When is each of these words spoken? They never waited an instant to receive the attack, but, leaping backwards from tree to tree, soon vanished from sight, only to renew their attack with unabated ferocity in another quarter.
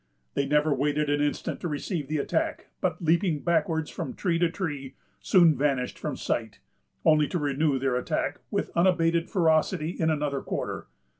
They 0.33 0.47
never 0.47 0.73
waited 0.73 1.11
an 1.11 1.21
instant 1.21 1.59
to 1.59 1.67
receive 1.67 2.07
the 2.07 2.17
attack, 2.17 2.71
but, 2.81 3.03
leaping 3.03 3.41
backwards 3.43 3.91
from 3.91 4.15
tree 4.15 4.39
to 4.39 4.49
tree, 4.49 4.95
soon 5.19 5.55
vanished 5.55 5.99
from 5.99 6.15
sight, 6.17 6.59
only 7.05 7.27
to 7.27 7.37
renew 7.37 7.77
their 7.77 7.95
attack 7.95 8.39
with 8.49 8.71
unabated 8.75 9.29
ferocity 9.29 9.91
in 9.91 10.09
another 10.09 10.41
quarter. 10.41 10.87